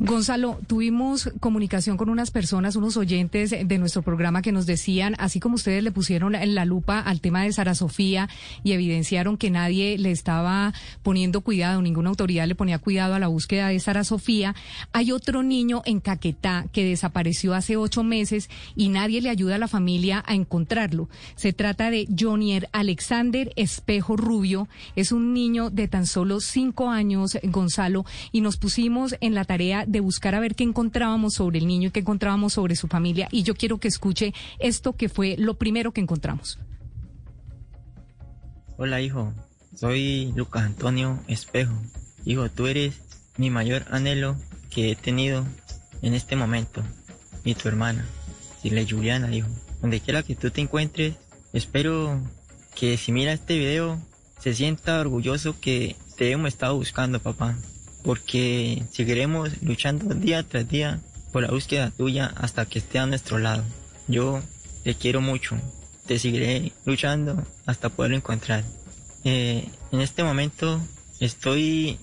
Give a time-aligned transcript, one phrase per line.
[0.00, 5.40] Gonzalo, tuvimos comunicación con unas personas, unos oyentes de nuestro programa que nos decían, así
[5.40, 8.28] como ustedes le pusieron la lupa al tema de Sara Sofía
[8.62, 10.72] y evidenciaron que nadie le estaba
[11.02, 14.54] poniendo cuidado, ninguna autoridad le ponía cuidado a la búsqueda de Sara Sofía,
[14.92, 19.58] hay otro niño en Caquetá que desapareció hace ocho meses y nadie le ayuda a
[19.58, 21.08] la familia a encontrarlo.
[21.34, 27.36] Se trata de Jonier Alexander Espejo Rubio, es un niño de tan solo cinco años,
[27.42, 31.66] Gonzalo, y nos pusimos en la tarea de buscar a ver qué encontrábamos sobre el
[31.66, 33.28] niño y qué encontrábamos sobre su familia.
[33.32, 36.58] Y yo quiero que escuche esto que fue lo primero que encontramos.
[38.76, 39.32] Hola hijo,
[39.74, 41.74] soy Lucas Antonio Espejo.
[42.24, 43.00] Hijo, tú eres
[43.36, 44.36] mi mayor anhelo
[44.70, 45.44] que he tenido
[46.02, 46.82] en este momento.
[47.44, 48.04] Y tu hermana,
[48.62, 49.48] Dile Juliana, hijo.
[49.80, 51.14] Donde quiera que tú te encuentres,
[51.52, 52.20] espero
[52.74, 53.98] que si mira este video
[54.38, 57.56] se sienta orgulloso que te hemos estado buscando, papá
[58.08, 60.98] porque seguiremos luchando día tras día
[61.30, 63.62] por la búsqueda tuya hasta que esté a nuestro lado.
[64.06, 64.40] Yo
[64.82, 65.58] te quiero mucho,
[66.06, 68.64] te seguiré luchando hasta poderlo encontrar.
[69.24, 70.80] Eh, en este momento
[71.20, 71.98] estoy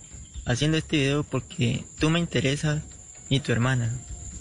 [0.45, 2.83] haciendo este video porque tú me interesas
[3.27, 3.91] y tu hermana.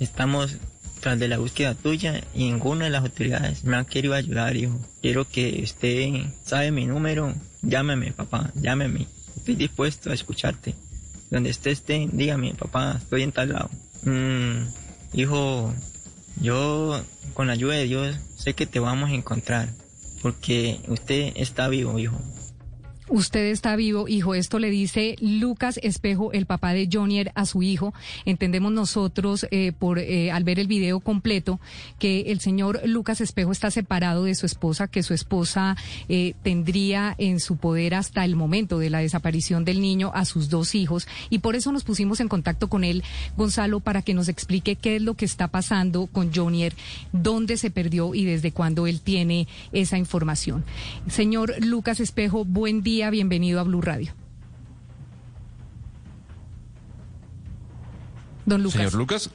[0.01, 0.59] Estamos
[1.01, 4.79] tras de la búsqueda tuya y ninguna de las autoridades me ha querido ayudar, hijo.
[5.01, 9.07] Quiero que usted sabe mi número, llámeme, papá, llámeme.
[9.35, 10.75] Estoy dispuesto a escucharte
[11.35, 13.71] donde esté, esté, dígame, papá, estoy en tal lado.
[14.05, 14.69] Mm,
[15.15, 15.75] hijo,
[16.41, 17.03] yo
[17.35, 19.69] con la ayuda de Dios sé que te vamos a encontrar,
[20.23, 22.17] porque usted está vivo, hijo.
[23.11, 24.35] Usted está vivo, hijo.
[24.35, 27.93] Esto le dice Lucas Espejo, el papá de Jonier, a su hijo.
[28.25, 31.61] Entendemos nosotros, eh, por eh, al ver el video completo,
[31.99, 35.77] que el señor Lucas Espejo está separado de su esposa, que su esposa
[36.09, 40.49] eh, tendría en su poder hasta el momento de la desaparición del niño a sus
[40.49, 41.07] dos hijos.
[41.29, 43.05] Y por eso nos pusimos en contacto con él,
[43.37, 46.73] Gonzalo, para que nos explique qué es lo que está pasando con Jonier,
[47.13, 50.65] dónde se perdió y desde cuándo él tiene esa información.
[51.07, 54.13] Señor Lucas Espejo, buen día bienvenido a Blue Radio.
[58.47, 58.79] Don Lucas.
[58.79, 59.31] Señor Lucas.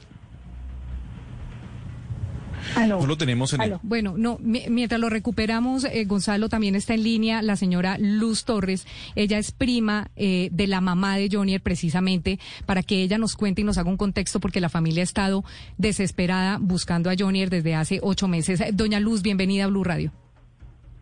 [2.86, 3.76] No lo tenemos en el...
[3.82, 8.86] Bueno, no, mientras lo recuperamos, eh, Gonzalo también está en línea la señora Luz Torres.
[9.16, 13.62] Ella es prima eh, de la mamá de Jonier, precisamente, para que ella nos cuente
[13.62, 15.44] y nos haga un contexto, porque la familia ha estado
[15.78, 18.62] desesperada buscando a Jonier desde hace ocho meses.
[18.72, 20.12] Doña Luz, bienvenida a Blue Radio.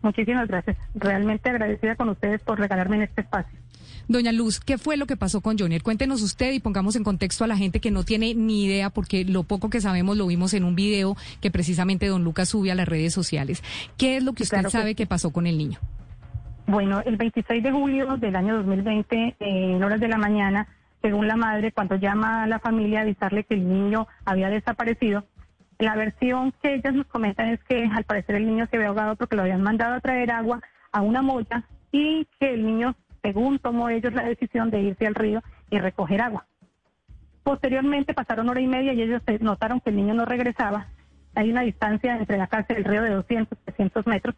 [0.01, 0.77] Muchísimas gracias.
[0.95, 3.59] Realmente agradecida con ustedes por regalarme en este espacio.
[4.07, 5.83] Doña Luz, ¿qué fue lo que pasó con Jonier?
[5.83, 9.23] Cuéntenos usted y pongamos en contexto a la gente que no tiene ni idea, porque
[9.23, 12.75] lo poco que sabemos lo vimos en un video que precisamente don Lucas sube a
[12.75, 13.61] las redes sociales.
[13.97, 15.05] ¿Qué es lo que usted sabe que...
[15.05, 15.79] pasó con el niño?
[16.65, 20.67] Bueno, el 26 de julio del año 2020, en horas de la mañana,
[21.01, 25.23] según la madre, cuando llama a la familia a avisarle que el niño había desaparecido,
[25.79, 29.15] la versión que ellas nos comentan es que al parecer el niño se había ahogado
[29.15, 33.59] porque lo habían mandado a traer agua a una molla y que el niño, según
[33.59, 36.45] tomó ellos la decisión de irse al río y recoger agua.
[37.43, 40.87] Posteriormente pasaron hora y media y ellos notaron que el niño no regresaba.
[41.33, 44.35] Hay una distancia entre la casa y el río de 200, 300 metros.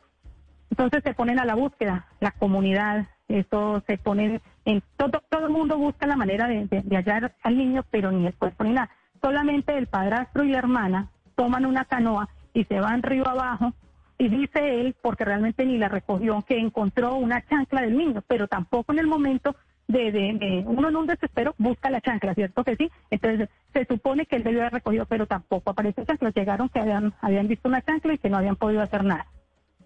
[0.69, 5.51] Entonces se ponen a la búsqueda, la comunidad, esto se ponen en todo, todo el
[5.51, 8.91] mundo busca la manera de, de hallar al niño, pero ni el cuerpo ni nada.
[9.21, 11.09] Solamente el padrastro y la hermana
[11.41, 13.73] toman una canoa y se van río abajo
[14.19, 18.47] y dice él, porque realmente ni la recogió, que encontró una chancla del niño, pero
[18.47, 19.55] tampoco en el momento
[19.87, 22.91] de, de, uno en un desespero busca la chancla, ¿cierto que sí?
[23.09, 26.29] Entonces se supone que él debió haber recogido, pero tampoco aparece chancla.
[26.29, 29.25] Llegaron que habían, habían visto una chancla y que no habían podido hacer nada.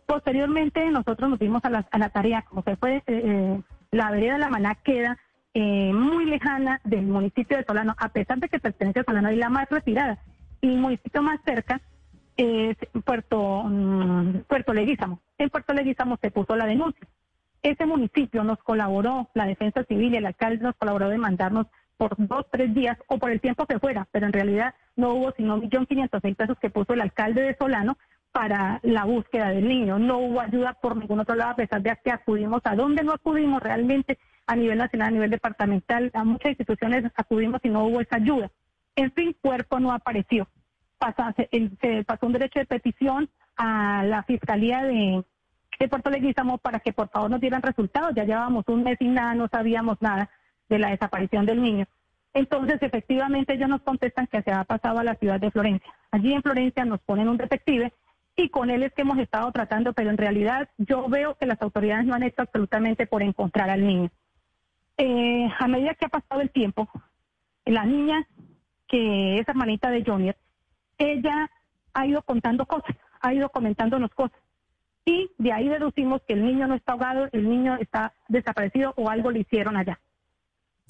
[0.06, 3.62] Posteriormente nosotros nos dimos a la, a la tarea, como se fue, eh, eh,
[3.92, 5.18] la vereda de la Maná queda
[5.54, 9.38] eh, muy lejana del municipio de Solano, a pesar de que pertenece a Solano y
[9.38, 10.19] la más retirada
[10.62, 11.81] el municipio más cerca
[12.38, 15.19] es Puerto, mm, Puerto Leguízamo.
[15.38, 17.07] En Puerto Leguízamo se puso la denuncia.
[17.62, 21.68] Ese municipio nos colaboró, la defensa civil y el alcalde nos colaboró de mandarnos
[21.98, 25.31] por dos, tres días o por el tiempo que fuera, pero en realidad no hubo
[25.31, 27.98] sino un millón quinientos mil pesos que puso el alcalde de Solano
[28.31, 29.98] para la búsqueda del niño.
[29.98, 33.13] No hubo ayuda por ningún otro lado, a pesar de que acudimos a donde no
[33.13, 38.02] acudimos realmente a nivel nacional, a nivel departamental, a muchas instituciones acudimos y no hubo
[38.02, 38.52] esa ayuda.
[38.95, 40.47] En fin, cuerpo no apareció.
[41.81, 45.24] se pasó un derecho de petición a la Fiscalía de,
[45.89, 48.13] Puerto Leguízamo para que por favor nos dieran resultados.
[48.15, 50.30] Ya llevábamos un mes y nada, no sabíamos nada
[50.69, 51.86] de la desaparición del niño.
[52.33, 55.94] Entonces, efectivamente, ellos nos contestan que se ha pasado a la ciudad de Florencia.
[56.12, 57.94] Allí en Florencia nos ponen un detective
[58.36, 61.62] y con él es que hemos estado tratando, pero en realidad yo veo que las
[61.62, 64.09] autoridades no han hecho absolutamente por encontrar al niño.
[64.97, 66.89] Eh, a medida que ha pasado el tiempo,
[67.65, 68.27] la niña,
[68.95, 70.31] que es hermanita de Johnny,
[70.97, 71.51] ella
[71.94, 74.39] ha ido contando cosas, ha ido comentándonos cosas.
[75.03, 79.09] Y de ahí deducimos que el niño no está ahogado, el niño está desaparecido o
[79.09, 80.00] algo le hicieron allá.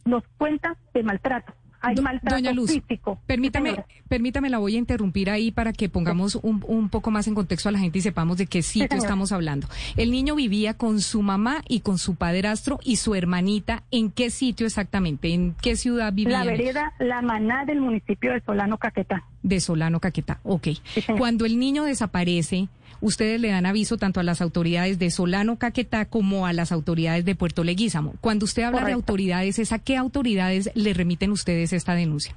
[0.06, 1.52] Nos cuenta de maltrato,
[1.86, 3.20] hay maltrato Doña Luz, físico.
[3.26, 7.36] Permítame, permítame, la voy a interrumpir ahí para que pongamos un, un, poco más en
[7.36, 9.68] contexto a la gente y sepamos de qué sitio estamos hablando.
[9.96, 13.84] El niño vivía con su mamá y con su padrastro y su hermanita.
[13.92, 15.34] ¿En qué sitio exactamente?
[15.34, 16.44] ¿En qué ciudad vivía?
[16.44, 19.24] La vereda La Maná del municipio de Solano Caquetá.
[19.46, 20.70] De Solano Caquetá, ok.
[21.18, 22.68] Cuando el niño desaparece,
[23.00, 27.26] ustedes le dan aviso tanto a las autoridades de Solano Caquetá como a las autoridades
[27.26, 28.16] de Puerto Leguízamo.
[28.22, 32.36] Cuando usted habla de autoridades, ¿es a qué autoridades le remiten ustedes esta denuncia?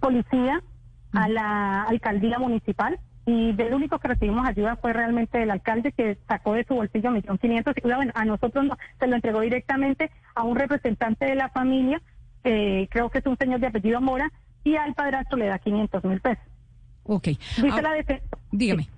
[0.00, 0.62] Policía,
[1.12, 6.18] a la alcaldía municipal, y del único que recibimos ayuda fue realmente el alcalde que
[6.28, 10.10] sacó de su bolsillo millón quinientos y bueno, a nosotros no, se lo entregó directamente
[10.34, 12.02] a un representante de la familia,
[12.42, 14.30] creo que es un señor de apellido Mora,
[14.64, 16.44] y al padrastro le da 500 mil pesos.
[17.04, 17.28] Ok.
[17.28, 18.38] Dice ah, la defensa.
[18.50, 18.88] Dígame.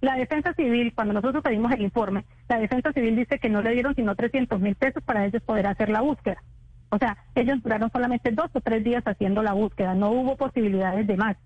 [0.00, 3.72] La defensa civil, cuando nosotros pedimos el informe, la defensa civil dice que no le
[3.72, 6.42] dieron sino 300 mil pesos para ellos poder hacer la búsqueda.
[6.90, 11.06] O sea, ellos duraron solamente dos o tres días haciendo la búsqueda, no hubo posibilidades
[11.06, 11.36] de más.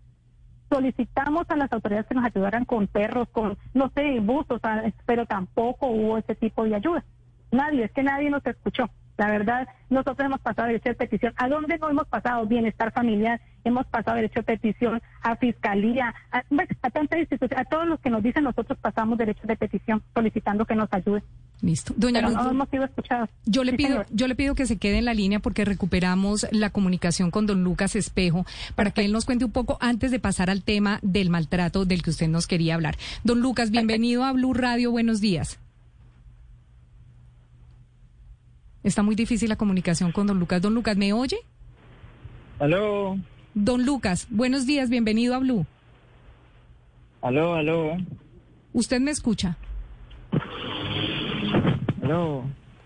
[0.70, 4.60] Solicitamos a las autoridades que nos ayudaran con perros, con, no sé, buzos,
[5.04, 7.04] pero tampoco hubo ese tipo de ayuda.
[7.50, 8.88] Nadie, es que nadie nos escuchó.
[9.18, 11.34] La verdad, nosotros hemos pasado derecho de petición.
[11.36, 12.46] ¿A dónde no hemos pasado?
[12.46, 16.42] Bienestar familiar, hemos pasado derecho de petición a fiscalía, a,
[16.82, 20.64] a tantas instituciones, a todos los que nos dicen nosotros pasamos derecho de petición solicitando
[20.64, 21.22] que nos ayude.
[21.60, 21.94] Listo.
[21.96, 23.30] Doña Luz, no hemos sido escuchados.
[23.46, 26.70] Yo le pido, yo le pido que se quede en la línea porque recuperamos la
[26.70, 28.44] comunicación con don Lucas Espejo
[28.74, 32.02] para que él nos cuente un poco antes de pasar al tema del maltrato del
[32.02, 32.96] que usted nos quería hablar.
[33.22, 34.90] Don Lucas, bienvenido a Blue Radio.
[34.90, 35.60] Buenos días.
[38.82, 40.60] Está muy difícil la comunicación con don Lucas.
[40.60, 41.38] Don Lucas, ¿me oye?
[42.58, 43.16] Aló.
[43.54, 45.66] Don Lucas, buenos días, bienvenido a Blue.
[47.20, 47.96] Aló, aló.
[48.72, 49.56] ¿Usted me escucha?
[52.02, 52.44] Aló.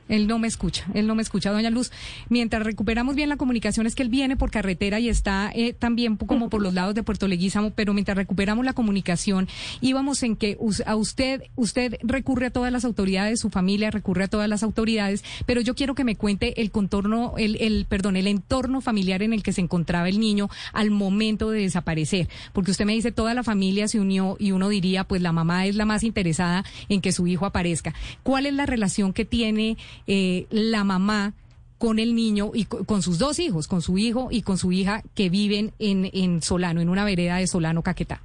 [0.08, 1.90] Él no me escucha, él no me escucha, doña Luz.
[2.28, 6.16] Mientras recuperamos bien la comunicación, es que él viene por carretera y está eh, también
[6.16, 9.48] como por los lados de Puerto Leguízamo, pero mientras recuperamos la comunicación,
[9.80, 10.56] íbamos en que
[10.86, 15.24] a usted, usted recurre a todas las autoridades, su familia recurre a todas las autoridades,
[15.46, 19.32] pero yo quiero que me cuente el contorno, el, el perdón, el entorno familiar en
[19.32, 23.34] el que se encontraba el niño al momento de desaparecer, porque usted me dice toda
[23.34, 27.00] la familia se unió y uno diría, pues la mamá es la más interesada en
[27.00, 27.94] que su hijo aparezca.
[28.22, 29.76] ¿Cuál es la relación que tiene
[30.06, 31.34] eh, la mamá
[31.78, 35.02] con el niño y con sus dos hijos, con su hijo y con su hija
[35.14, 38.20] que viven en, en Solano, en una vereda de Solano, Caquetá?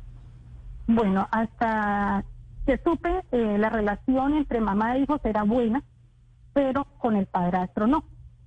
[0.88, 2.24] Bueno, hasta
[2.66, 5.84] que supe, eh, la relación entre mamá e hijos era buena,
[6.54, 8.04] pero con el padrastro no.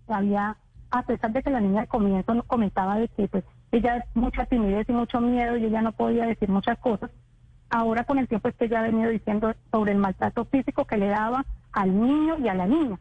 [0.08, 0.56] Había,
[0.90, 4.88] a pesar de que la niña de comienzo comentaba de que pues ella mucha timidez
[4.88, 7.10] y mucho miedo y ella no podía decir muchas cosas,
[7.70, 10.96] ahora con el tiempo es que ella ha venido diciendo sobre el maltrato físico que
[10.96, 12.98] le daba al niño y a la niña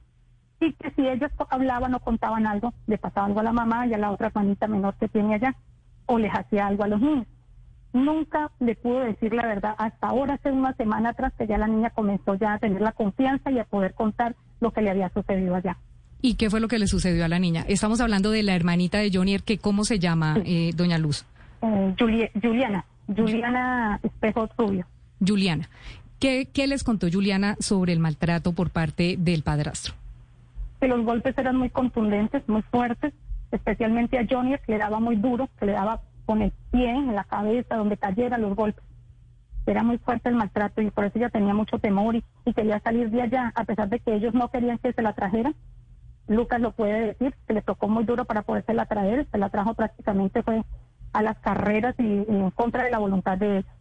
[0.68, 3.94] y que si ellos hablaban o contaban algo, le pasaba algo a la mamá y
[3.94, 5.56] a la otra hermanita menor que tiene allá,
[6.06, 7.28] o les hacía algo a los niños.
[7.94, 11.68] Nunca le pudo decir la verdad, hasta ahora, hace una semana atrás, que ya la
[11.68, 15.10] niña comenzó ya a tener la confianza y a poder contar lo que le había
[15.10, 15.78] sucedido allá.
[16.22, 17.66] ¿Y qué fue lo que le sucedió a la niña?
[17.68, 21.26] Estamos hablando de la hermanita de Johnny, que ¿cómo se llama, eh, doña Luz?
[21.62, 21.94] Eh,
[22.42, 24.86] Juliana, Juliana Espejo Rubio.
[25.26, 25.70] Juliana.
[26.20, 29.94] ¿Qué, ¿Qué les contó Juliana sobre el maltrato por parte del padrastro?
[30.84, 33.14] Que los golpes eran muy contundentes, muy fuertes,
[33.52, 37.16] especialmente a Johnny, que le daba muy duro, que le daba con el pie en
[37.16, 38.84] la cabeza, donde cayera los golpes.
[39.66, 42.24] Era muy fuerte el maltrato y por eso ella tenía mucho temor y,
[42.54, 45.56] quería salir de allá, a pesar de que ellos no querían que se la trajeran.
[46.28, 49.48] Lucas lo puede decir, se le tocó muy duro para poderse la traer, se la
[49.48, 50.66] trajo prácticamente fue
[51.14, 53.72] a las carreras y, y en contra de la voluntad de ellos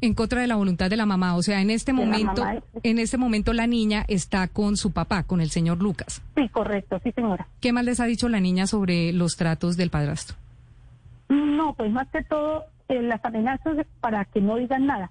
[0.00, 1.36] en contra de la voluntad de la mamá.
[1.36, 2.44] O sea, en este momento,
[2.82, 6.22] en este momento la niña está con su papá, con el señor Lucas.
[6.36, 7.46] Sí, correcto, sí, señora.
[7.60, 10.36] ¿Qué más les ha dicho la niña sobre los tratos del padrastro?
[11.28, 15.10] No, pues más que todo eh, las amenazas para que no digan nada.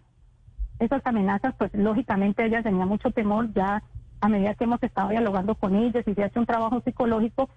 [0.80, 3.84] esas amenazas, pues lógicamente ella tenía mucho temor ya
[4.20, 7.50] a medida que hemos estado dialogando con ellas y se ha hecho un trabajo psicológico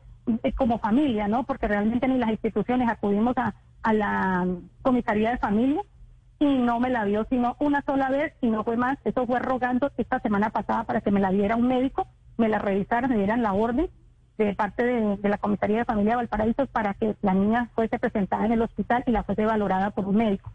[0.42, 1.44] eh, como familia, ¿no?
[1.44, 4.46] Porque realmente ni las instituciones acudimos a, a la
[4.82, 5.82] comisaría de familia
[6.44, 8.98] y no me la dio sino una sola vez y no fue más.
[9.04, 12.58] Eso fue rogando esta semana pasada para que me la diera un médico, me la
[12.58, 13.88] revisaran, me dieran la orden
[14.38, 18.46] de parte de, la comisaría de familia de Valparaíso para que la niña fuese presentada
[18.46, 20.52] en el hospital y la fuese valorada por un médico.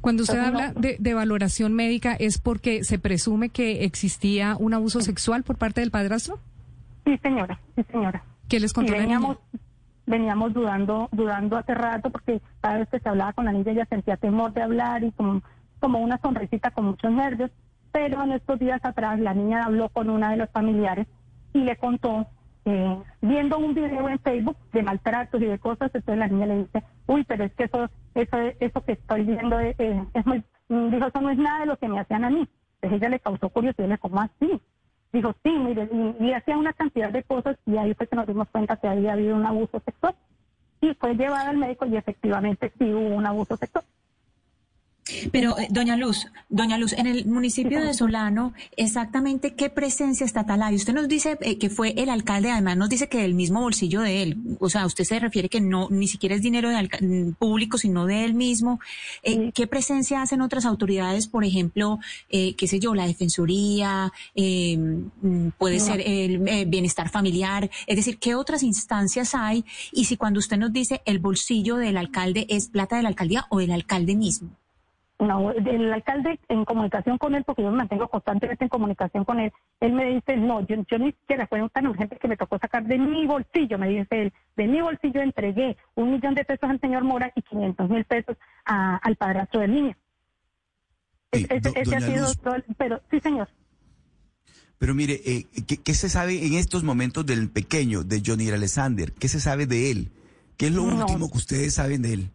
[0.00, 5.00] Cuando usted habla de, de, valoración médica, ¿es porque se presume que existía un abuso
[5.00, 6.38] sexual por parte del padrastro?
[7.04, 8.22] Sí, señora, sí, señora.
[8.48, 9.38] ¿Qué les contó veníamos,
[10.06, 13.86] veníamos dudando, dudando hace rato porque cada vez que se hablaba con la niña ella
[13.86, 15.42] sentía temor de hablar y como,
[15.80, 17.50] como una sonrisita con muchos nervios.
[17.92, 21.06] Pero en estos días atrás la niña habló con una de los familiares
[21.52, 22.26] y le contó,
[22.64, 26.58] eh, viendo un video en Facebook de maltratos y de cosas, entonces la niña le
[26.58, 31.06] dice, uy, pero es que eso, eso, eso que estoy viendo es, es muy, dijo,
[31.06, 32.48] eso no es nada de lo que me hacían a mí.
[32.80, 34.60] Entonces ella le causó curiosidad y le dijo, ¿cómo así?
[35.14, 38.48] Dijo, sí, mire, y, hacía una cantidad de cosas y ahí fue que nos dimos
[38.48, 40.16] cuenta que había habido un abuso sexual.
[40.80, 43.84] Y fue llevada al médico y efectivamente sí hubo un abuso sexual.
[45.32, 50.62] Pero, eh, doña Luz, doña Luz, en el municipio de Solano, exactamente qué presencia estatal
[50.62, 50.74] hay.
[50.76, 54.00] Usted nos dice eh, que fue el alcalde, además nos dice que del mismo bolsillo
[54.00, 54.38] de él.
[54.60, 58.06] O sea, usted se refiere que no, ni siquiera es dinero de mm, público, sino
[58.06, 58.80] de él mismo.
[59.22, 61.98] Eh, ¿Qué presencia hacen otras autoridades, por ejemplo,
[62.30, 67.70] qué sé yo, la defensoría, mm, puede ser el bienestar familiar?
[67.86, 69.64] Es decir, ¿qué otras instancias hay?
[69.92, 73.46] Y si cuando usted nos dice el bolsillo del alcalde es plata de la alcaldía
[73.50, 74.50] o del alcalde mismo.
[75.24, 79.40] No, el alcalde en comunicación con él, porque yo me mantengo constantemente en comunicación con
[79.40, 82.84] él, él me dice, no, yo, ni siquiera fue tan urgente que me tocó sacar
[82.84, 86.80] de mi bolsillo, me dice él, de mi bolsillo entregué un millón de pesos al
[86.80, 89.96] señor Mora y 500 mil pesos al padrastro del niño.
[91.32, 92.26] ese, ha sido
[92.76, 93.48] pero sí, señor.
[94.78, 99.12] Pero mire, eh, ¿qué, se sabe en estos momentos del pequeño, de Johnny Alexander?
[99.12, 100.12] ¿Qué se sabe de él?
[100.56, 102.30] ¿Qué es lo último que ustedes saben de él?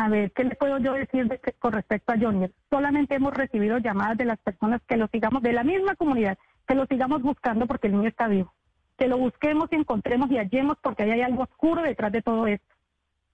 [0.00, 2.46] A ver, ¿qué le puedo yo decir de con respecto a Johnny?
[2.70, 6.38] Solamente hemos recibido llamadas de las personas que lo sigamos, de la misma comunidad,
[6.68, 8.54] que lo sigamos buscando porque el niño está vivo.
[8.96, 12.46] Que lo busquemos y encontremos y hallemos porque ahí hay algo oscuro detrás de todo
[12.46, 12.64] esto.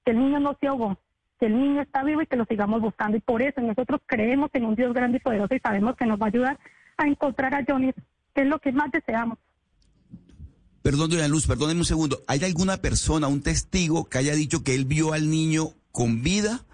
[0.06, 0.96] Que el niño no se ahogó,
[1.38, 3.18] que el niño está vivo y que lo sigamos buscando.
[3.18, 6.18] Y por eso nosotros creemos en un Dios grande y poderoso y sabemos que nos
[6.18, 6.58] va a ayudar
[6.96, 7.92] a encontrar a Johnny,
[8.34, 9.36] que es lo que más deseamos.
[10.80, 12.22] Perdón, doña Luz, perdóneme un segundo.
[12.26, 16.66] ¿Hay alguna persona, un testigo que haya dicho que él vio al niño con vida,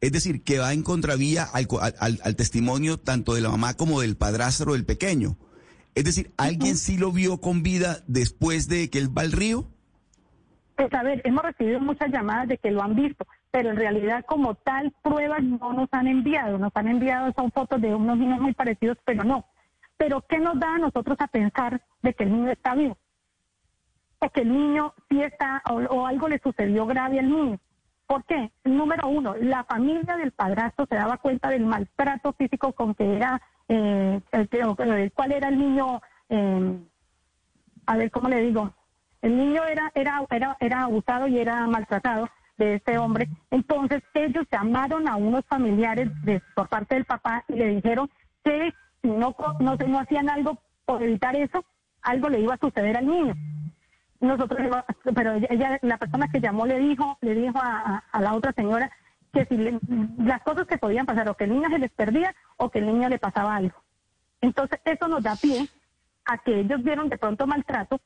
[0.00, 1.66] es decir, que va en contravía al,
[1.98, 5.36] al, testimonio tanto de la mamá como del padrastro del pequeño.
[5.96, 9.66] Es decir, ¿alguien sí lo vio con vida después de que él va al río?
[10.76, 14.24] Pues a ver, hemos recibido muchas llamadas de que lo han visto, pero en realidad
[14.24, 18.40] como tal pruebas no nos han enviado, nos han enviado son fotos de unos niños
[18.40, 19.44] muy parecidos, pero no.
[19.96, 22.96] Pero ¿qué nos da a nosotros a pensar de que el niño está vivo?
[24.20, 27.58] O que el niño sí está, o algo le sucedió grave al niño.
[28.08, 28.50] ¿Por qué?
[28.64, 33.38] Número uno, la familia del padrastro se daba cuenta del maltrato físico con que era,
[33.68, 36.00] eh, el, cuál era el niño,
[36.30, 36.78] eh,
[37.84, 38.72] a ver cómo le digo,
[39.20, 43.28] el niño era, era, era, era abusado y era maltratado de este hombre.
[43.50, 46.08] Entonces ellos llamaron a unos familiares
[46.54, 48.08] por parte del papá y le dijeron
[48.42, 48.72] que
[49.02, 51.62] si no, no, no hacían algo por evitar eso,
[52.00, 53.34] algo le iba a suceder al niño
[54.20, 54.60] nosotros
[55.14, 58.90] pero ella la persona que llamó le dijo le dijo a, la otra señora
[59.32, 59.56] que si
[60.18, 62.86] las cosas que podían pasar o que el niño se les perdía o que el
[62.86, 63.76] niño le pasaba algo
[64.40, 65.68] entonces eso nos da pie
[66.24, 68.00] a que ellos vieron de pronto maltrato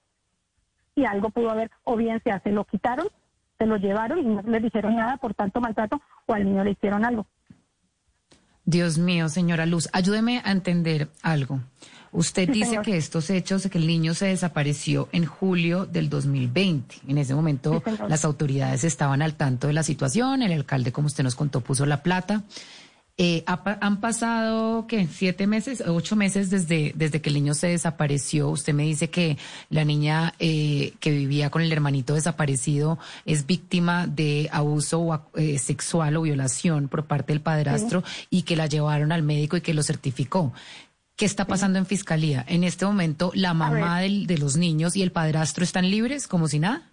[0.95, 3.09] y algo pudo haber o bien sea se lo quitaron
[3.59, 6.73] se lo llevaron y no le dijeron nada por tanto maltrato o al niño le
[6.73, 7.26] hicieron algo
[8.64, 11.61] Dios mío, señora Luz, ayúdeme a entender algo.
[12.12, 16.97] Usted dice que estos hechos, que el niño se desapareció en julio del 2020.
[17.09, 21.25] En ese momento las autoridades estaban al tanto de la situación, el alcalde, como usted
[21.25, 22.45] nos contó, puso la plata.
[23.19, 25.07] Eh, han pasado, ¿qué?
[25.07, 25.83] ¿Siete meses?
[25.87, 28.49] ¿Ocho meses desde, desde que el niño se desapareció?
[28.49, 29.37] Usted me dice que
[29.69, 36.16] la niña eh, que vivía con el hermanito desaparecido es víctima de abuso eh, sexual
[36.16, 39.83] o violación por parte del padrastro y que la llevaron al médico y que lo
[39.83, 40.52] certificó.
[41.22, 42.44] ¿Qué está pasando en fiscalía?
[42.48, 46.58] En este momento, la mamá de los niños y el padrastro están libres, como si
[46.58, 46.90] nada.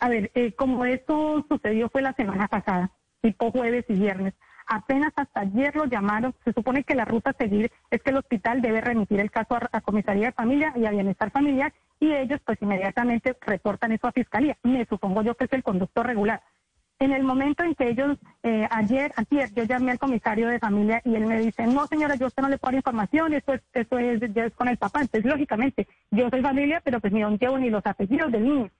[0.00, 2.90] A ver, eh, como esto sucedió fue la semana pasada,
[3.22, 4.34] tipo jueves y viernes.
[4.66, 6.34] Apenas hasta ayer lo llamaron.
[6.44, 9.54] Se supone que la ruta a seguir es que el hospital debe remitir el caso
[9.54, 14.08] a, a comisaría de familia y a bienestar familiar y ellos pues inmediatamente reportan eso
[14.08, 14.58] a fiscalía.
[14.64, 16.42] Me supongo yo que es el conducto regular.
[17.00, 21.02] En el momento en que ellos, eh, ayer, ayer, yo llamé al comisario de familia
[21.04, 23.62] y él me dice, no señora, yo usted no le puedo dar información, eso es,
[23.72, 25.00] eso es, ya es con el papá.
[25.00, 28.70] Entonces, lógicamente, yo soy familia, pero pues ni no llevo ni los apellidos del niño,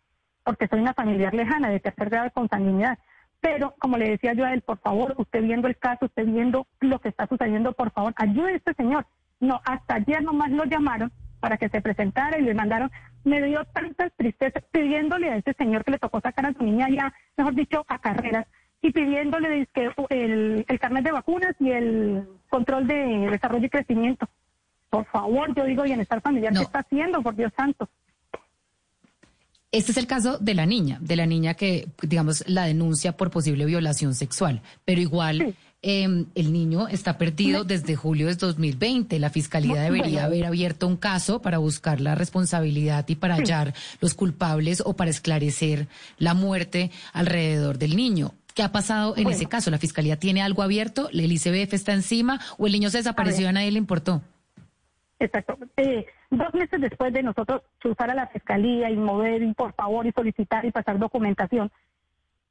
[0.45, 2.99] porque soy una familiar lejana de tercer grado de consanguinidad.
[3.41, 6.67] Pero, como le decía yo a él, por favor, usted viendo el caso, usted viendo
[6.81, 9.07] lo que está sucediendo, por favor, ayude a este señor.
[9.41, 12.91] No, hasta ayer nomás lo llamaron para que se presentara y le mandaron,
[13.25, 16.89] me dio tantas tristezas pidiéndole a ese señor que le tocó sacar a su niña
[16.89, 18.47] ya, mejor dicho, a carreras,
[18.83, 24.29] y pidiéndole que el, el carnet de vacunas y el control de desarrollo y crecimiento.
[24.91, 27.89] Por favor, yo digo bienestar familiar, ¿qué está haciendo, por Dios santo?
[29.73, 33.33] Este es el caso de la niña, de la niña que, digamos, la denuncia por
[33.33, 39.19] posible violación sexual, pero igual Em, el niño está perdido desde julio de 2020.
[39.19, 44.15] La fiscalía debería haber abierto un caso para buscar la responsabilidad y para hallar los
[44.15, 45.87] culpables o para esclarecer
[46.17, 48.33] la muerte alrededor del niño.
[48.55, 49.71] ¿Qué ha pasado en ese caso?
[49.71, 51.11] ¿La fiscalía tiene algo abierto?
[51.13, 52.41] ¿El ICBF está encima?
[52.57, 54.23] ¿O el niño se desapareció y a nadie le importó?
[55.19, 55.59] Exacto.
[55.77, 60.07] Eh, dos meses después de nosotros cruzar a la fiscalía y mover, y por favor,
[60.07, 61.71] y solicitar y pasar documentación,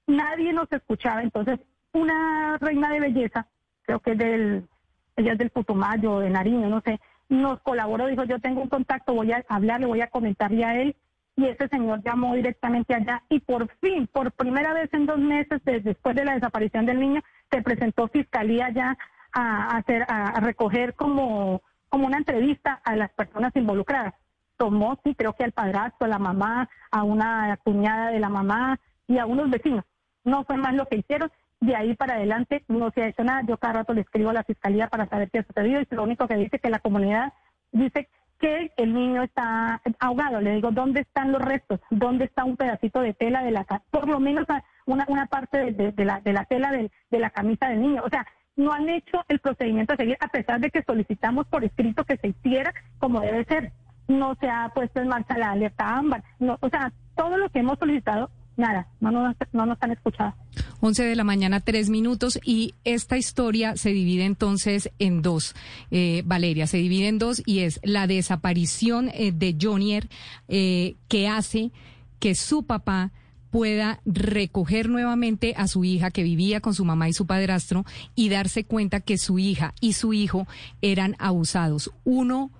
[0.05, 1.23] nadie nos escuchaba.
[1.23, 1.59] Entonces,
[1.93, 3.47] una reina de belleza,
[3.83, 4.67] creo que es del,
[5.15, 9.13] ella es del Putumayo, de Nariño, no sé, nos colaboró, dijo, yo tengo un contacto,
[9.13, 10.95] voy a hablarle, voy a comentarle a él,
[11.35, 15.61] y ese señor llamó directamente allá, y por fin, por primera vez en dos meses,
[15.63, 17.21] después de la desaparición del niño,
[17.51, 18.97] se presentó fiscalía ya
[19.31, 24.13] a, hacer, a, recoger como, como una entrevista a las personas involucradas.
[24.57, 28.79] Tomó, sí, creo que al padrastro, a la mamá, a una cuñada de la mamá
[29.07, 29.83] y a unos vecinos.
[30.23, 31.31] No fue más lo que hicieron
[31.63, 33.41] de ahí para adelante no se ha hecho nada.
[33.47, 36.03] Yo cada rato le escribo a la fiscalía para saber qué ha sucedido y lo
[36.03, 37.31] único que dice que la comunidad
[37.71, 40.41] dice que el niño está ahogado.
[40.41, 41.79] Le digo, ¿dónde están los restos?
[41.89, 44.45] ¿Dónde está un pedacito de tela de la Por lo menos
[44.85, 48.03] una, una parte de, la, de la tela de, la camisa del niño.
[48.03, 48.27] O sea,
[48.57, 52.17] no han hecho el procedimiento a seguir a pesar de que solicitamos por escrito que
[52.17, 53.71] se hiciera como debe ser.
[54.09, 56.23] No se ha puesto en marcha la alerta ámbar.
[56.39, 60.33] No, o sea, todo lo que hemos solicitado nada, no nos, no nos han escuchado.
[60.81, 65.55] 11 de la mañana, tres minutos, y esta historia se divide entonces en dos,
[65.91, 70.09] eh, Valeria, se divide en dos y es la desaparición eh, de Jonier
[70.47, 71.71] eh, que hace
[72.19, 73.11] que su papá
[73.49, 78.29] pueda recoger nuevamente a su hija que vivía con su mamá y su padrastro y
[78.29, 80.47] darse cuenta que su hija y su hijo
[80.81, 82.51] eran abusados, uno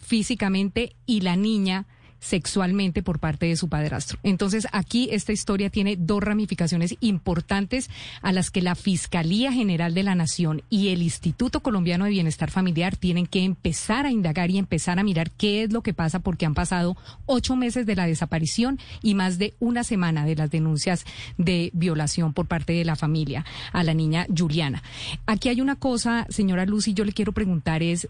[0.00, 1.86] físicamente y la niña
[2.20, 4.18] sexualmente por parte de su padrastro.
[4.22, 7.90] Entonces, aquí esta historia tiene dos ramificaciones importantes
[8.22, 12.50] a las que la Fiscalía General de la Nación y el Instituto Colombiano de Bienestar
[12.50, 16.20] Familiar tienen que empezar a indagar y empezar a mirar qué es lo que pasa
[16.20, 20.50] porque han pasado ocho meses de la desaparición y más de una semana de las
[20.50, 21.04] denuncias
[21.36, 24.82] de violación por parte de la familia a la niña Juliana.
[25.26, 28.08] Aquí hay una cosa, señora Lucy, yo le quiero preguntar es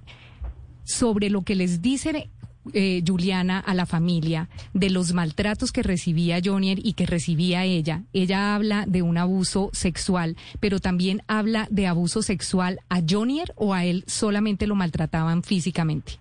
[0.84, 2.28] sobre lo que les dicen
[2.72, 8.02] eh, Juliana a la familia de los maltratos que recibía Jonier y que recibía ella.
[8.12, 13.74] Ella habla de un abuso sexual, pero también habla de abuso sexual a Jonier o
[13.74, 16.14] a él solamente lo maltrataban físicamente.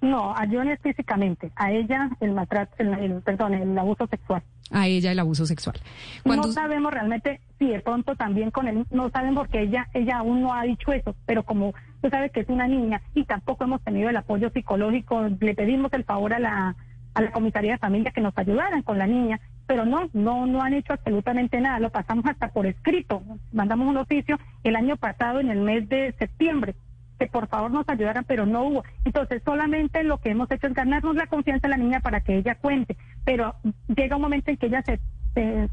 [0.00, 4.42] No, a Jonier físicamente, a ella el maltrato, el, perdón, el abuso sexual.
[4.70, 5.76] A ella el abuso sexual.
[6.24, 10.42] No sabemos realmente si de pronto también con él, no saben porque ella, ella aún
[10.42, 13.82] no ha dicho eso, pero como Usted sabe que es una niña y tampoco hemos
[13.82, 15.28] tenido el apoyo psicológico.
[15.38, 16.74] Le pedimos el favor a la,
[17.12, 20.62] a la comisaría de familia que nos ayudaran con la niña, pero no, no, no
[20.62, 21.78] han hecho absolutamente nada.
[21.78, 23.22] Lo pasamos hasta por escrito.
[23.52, 26.74] Mandamos un oficio el año pasado en el mes de septiembre
[27.18, 28.84] que por favor nos ayudaran, pero no hubo.
[29.04, 32.38] Entonces, solamente lo que hemos hecho es ganarnos la confianza de la niña para que
[32.38, 33.54] ella cuente, pero
[33.88, 35.00] llega un momento en que ella se,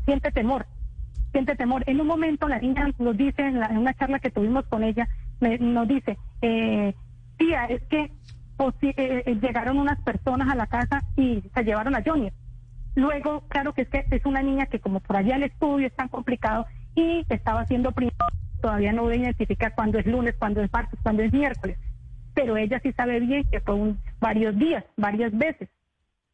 [0.05, 0.65] siente temor,
[1.31, 1.83] siente temor.
[1.87, 5.07] En un momento la niña nos dice, en, en una charla que tuvimos con ella,
[5.39, 6.93] nos dice, eh,
[7.37, 8.11] tía, es que
[8.59, 12.31] eh, eh, llegaron unas personas a la casa y se llevaron a Johnny.
[12.95, 15.95] Luego, claro que es que es una niña que como por allá el estudio es
[15.95, 17.93] tan complicado y estaba haciendo
[18.59, 21.77] todavía no identifica cuándo es lunes, cuándo es martes, cuándo es miércoles.
[22.33, 25.69] Pero ella sí sabe bien que fue un, varios días, varias veces,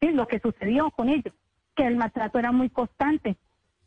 [0.00, 0.10] ¿sí?
[0.10, 1.34] lo que sucedió con ellos,
[1.74, 3.36] que el maltrato era muy constante.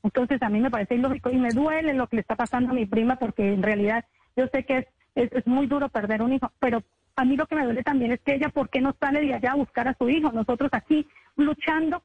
[0.03, 2.73] Entonces a mí me parece ilógico y me duele lo que le está pasando a
[2.73, 4.85] mi prima porque en realidad yo sé que es
[5.17, 6.83] es, muy duro perder un hijo, pero
[7.15, 9.33] a mí lo que me duele también es que ella, ¿por qué no sale de
[9.33, 10.31] allá a buscar a su hijo?
[10.31, 12.03] Nosotros aquí luchando,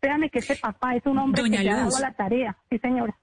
[0.00, 3.16] créanme que ese papá es un hombre que ha dado la tarea, sí señora.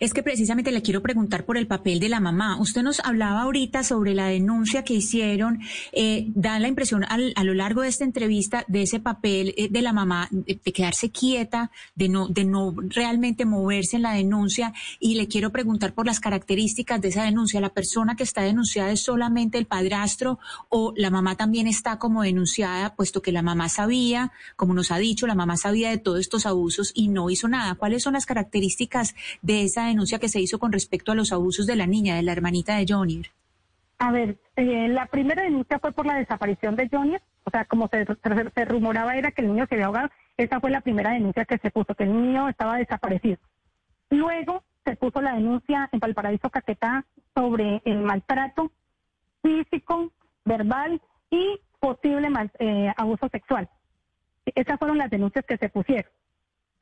[0.00, 2.58] Es que precisamente le quiero preguntar por el papel de la mamá.
[2.58, 5.60] Usted nos hablaba ahorita sobre la denuncia que hicieron.
[5.92, 9.82] Eh, da la impresión a lo largo de esta entrevista de ese papel eh, de
[9.82, 14.72] la mamá, de, quedarse quieta, de no, realmente moverse en la denuncia.
[14.98, 17.60] Y le quiero preguntar por las características de esa denuncia.
[17.60, 22.22] ¿La persona que está denunciada es solamente el padrastro o la mamá también está como
[22.22, 26.20] denunciada, puesto que la mamá sabía, como nos ha dicho, la mamá sabía de todos
[26.20, 27.74] estos abusos y no hizo nada?
[27.74, 31.66] ¿Cuáles son las características de esa denuncia que se hizo con respecto a los abusos
[31.66, 33.22] de la niña, de la hermanita de Johnny?
[33.98, 37.88] A ver, eh, la primera denuncia fue por la desaparición de Johnny, o sea, como
[37.88, 38.04] se,
[38.64, 41.70] rumoraba era que el niño se había ahogado, esa fue la primera denuncia que se
[41.70, 43.38] puso, que el niño estaba desaparecido.
[44.10, 48.72] Luego se puso la denuncia en Valparaíso Caquetá sobre el maltrato
[49.42, 50.10] físico,
[50.44, 53.68] verbal y posible eh, abuso sexual.
[54.46, 56.10] Esas fueron las denuncias que se pusieron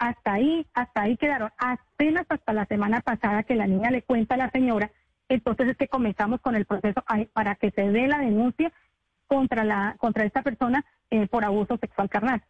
[0.00, 1.50] hasta ahí, hasta ahí quedaron.
[1.58, 4.90] Apenas hasta la semana pasada que la niña le cuenta a la señora,
[5.28, 8.72] entonces es que comenzamos con el proceso para que se dé la denuncia
[9.28, 12.42] contra la contra esta persona eh, por abuso sexual carnal.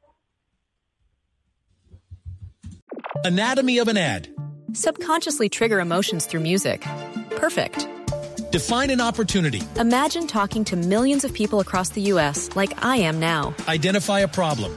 [3.25, 4.29] Anatomy of an ad.
[4.73, 6.83] Subconsciously trigger emotions through music.
[7.37, 7.89] Perfect.
[8.53, 9.63] Define an opportunity.
[9.77, 12.51] Imagine talking to millions of people across the U.S.
[12.55, 13.55] like I am now.
[13.69, 14.77] Identify a problem.